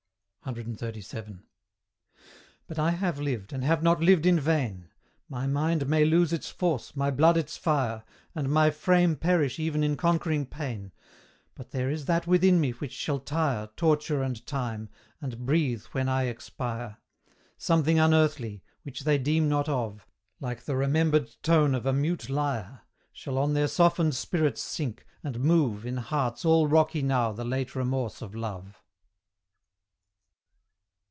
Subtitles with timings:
[0.43, 1.43] CXXXVII.
[2.67, 4.89] But I have lived, and have not lived in vain:
[5.29, 8.03] My mind may lose its force, my blood its fire,
[8.35, 10.91] And my frame perish even in conquering pain,
[11.53, 14.89] But there is that within me which shall tire Torture and Time,
[15.21, 16.97] and breathe when I expire:
[17.59, 20.05] Something unearthly, which they deem not of,
[20.41, 22.81] Like the remembered tone of a mute lyre,
[23.13, 27.73] Shall on their softened spirits sink, and move In hearts all rocky now the late
[27.75, 28.81] remorse of love.